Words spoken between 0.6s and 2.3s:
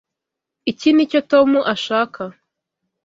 Iki nicyo Tom ashaka.